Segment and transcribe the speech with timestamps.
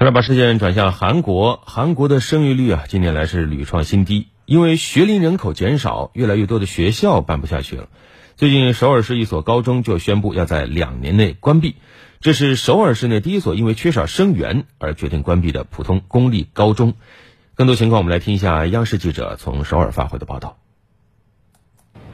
[0.00, 7.90] 再来把视线转向韩国，韩国的生育率啊，近年来是屡创新低，因为学龄人口减少，越来越多的学校办不下去了。
[8.34, 11.76] 最近，首尔市一所高中就宣布要在两年内关闭，
[12.22, 16.94] 这是首尔市内第一所因为缺少生源而决定关闭的普通公立高中。
[17.54, 20.56] 更多情况，我们来听一下央视记者从首尔发回的报道。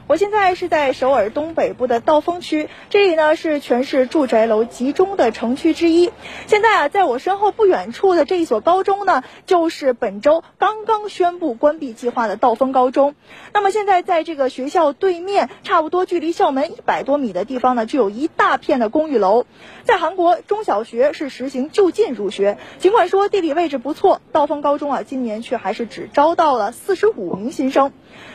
[0.07, 6.13] 我现在是在首尔东北部的道峰区，这里呢是全市住宅楼集中的城区之一。
[6.45, 13.15] 现在啊，在我身后不远处的这一所高中呢，就是本周刚刚宣布关闭计划的道峰高中。
[13.53, 19.45] 那么现在在这个学校对面，差不多距离校门一百多米的地方呢，就有一大片的公寓楼。
[19.83, 27.91] 在韩国，中小学是实行就近入学，尽管说地理位置不错，道峰高中啊，今年却还是只招到了四十五名新生。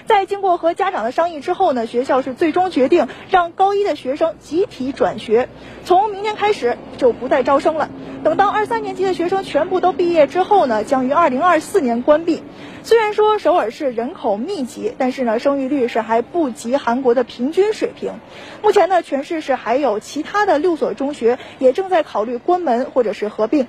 [0.07, 5.49] 在经过和家长的商议之后呢，学校是最终决定让高一的学生集体转学，
[5.85, 7.89] 从明天开始就不再招生了。
[8.25, 12.43] 等到二三年级的学生全部都毕业之后呢，将于二零二四年关闭。
[12.85, 18.15] 虽然说首尔市人口密集，但是呢，生育率是还不及韩国的平均水平。
[18.61, 23.69] 目前呢，全市是还有其他的六所中学也正在考虑关门或者是合并。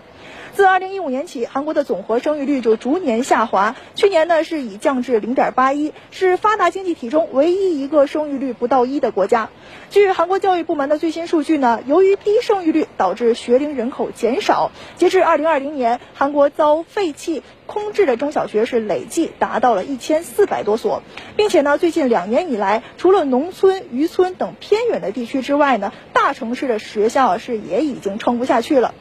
[0.53, 3.75] 自二零一五年起，韩国的总和生育率就逐年下滑。
[3.95, 9.49] 去年呢，是已降至零点八一，是发达经济体中唯一一个生育率不到一的国家。
[9.89, 14.71] 据韩国教育部门的最新数据呢，由于低生育率导致学龄人口减少。
[14.95, 21.03] 截至二零二零年，韩国遭废弃、空置的中小学是累计达到了一千四百多所，
[21.35, 28.93] 并且呢，最近两年以来，除了农村、渔村等偏远的地区之外呢，大城市的学校是也已经撑不下去了。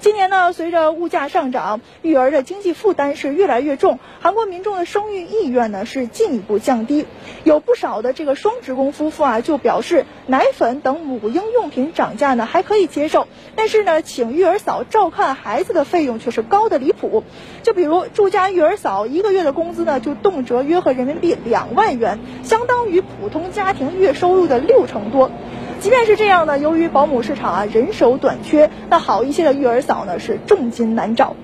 [0.00, 7.04] 今年呢，随着物价上涨，育儿的经济负担是越来越重，韩国民众的生育意愿呢是进一步降低。
[7.44, 17.22] 有不少的这个双职工夫妇啊，就表示奶粉等母婴用品涨价呢还可以接受，但是呢，请育儿嫂照看孩子的费用却是高的离谱。
[17.62, 25.30] 就比如住家育儿嫂一个月的工资呢，就动辄约合人民币两万元，相当于普通家庭月收入的六成多。
[25.80, 31.34] 即便是这样呢，由于保姆市场啊人手短缺，那好一些的育儿嫂呢是重金难找。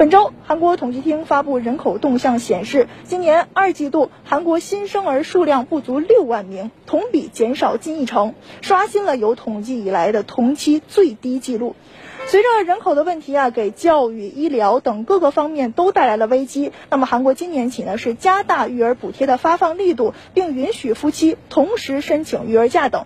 [0.00, 11.76] 本周，韩国统计厅发布人口动向显示，今年二季度韩国新生儿数量不足六万名，同比减少近一成，刷新了有统计以来的同期最低纪录。
[12.24, 16.72] 随着人口的问题啊，给教育、医疗等各个方面都带来了危机。
[16.88, 23.04] 那么，韩国今年起呢是加大育儿补贴的发放力度，并允许夫妻同时申请育儿假等。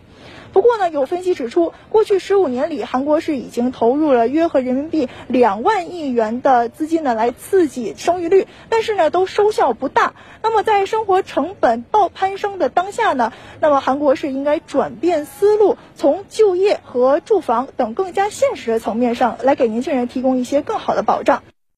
[0.53, 10.13] 不过呢，有分析指出，过去十五年里，韩国是已经投入了约合人民币两万亿元的资资金呢，来刺激生育率，但是呢，都收效不大。
[10.43, 21.43] 那么，在生活成本爆攀升的当下呢，那么韩国是应该转变思路，从就业和住房等更加现实的层面上来给年轻人提供一些更好的保障。